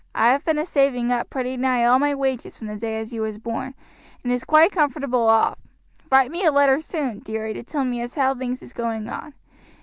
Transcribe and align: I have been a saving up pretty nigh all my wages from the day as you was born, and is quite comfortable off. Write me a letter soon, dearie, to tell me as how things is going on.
I 0.15 0.31
have 0.31 0.43
been 0.43 0.57
a 0.57 0.65
saving 0.65 1.11
up 1.11 1.29
pretty 1.29 1.57
nigh 1.57 1.83
all 1.85 1.99
my 1.99 2.15
wages 2.15 2.57
from 2.57 2.65
the 2.65 2.75
day 2.75 2.99
as 2.99 3.13
you 3.13 3.21
was 3.21 3.37
born, 3.37 3.75
and 4.23 4.33
is 4.33 4.43
quite 4.43 4.71
comfortable 4.71 5.27
off. 5.29 5.59
Write 6.09 6.31
me 6.31 6.43
a 6.43 6.51
letter 6.51 6.81
soon, 6.81 7.19
dearie, 7.19 7.53
to 7.53 7.61
tell 7.61 7.83
me 7.85 8.01
as 8.01 8.15
how 8.15 8.33
things 8.33 8.63
is 8.63 8.73
going 8.73 9.07
on. 9.07 9.35